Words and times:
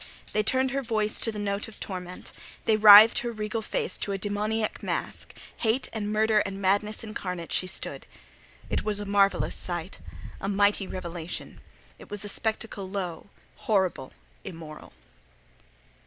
They 0.33 0.41
tuned 0.41 0.71
her 0.71 0.81
voice 0.81 1.19
to 1.19 1.31
the 1.31 1.37
note 1.37 1.67
of 1.67 1.79
torment. 1.79 2.31
They 2.65 2.75
writhed 2.75 3.19
her 3.19 3.31
regal 3.31 3.61
face 3.61 3.97
to 3.97 4.11
a 4.11 4.17
demoniac 4.17 4.81
mask. 4.81 5.35
Hate 5.57 5.89
and 5.93 6.11
Murder 6.11 6.39
and 6.39 6.59
Madness 6.59 7.03
incarnate 7.03 7.51
she 7.51 7.67
stood. 7.67 8.07
It 8.67 8.83
was 8.83 8.99
a 8.99 9.05
marvellous 9.05 9.55
sight: 9.55 9.99
a 10.39 10.49
mighty 10.49 10.87
revelation. 10.87 11.61
It 11.99 12.09
was 12.09 12.25
a 12.25 12.29
spectacle 12.29 12.89
low, 12.89 13.27
horrible, 13.57 14.11
immoral. 14.43 14.91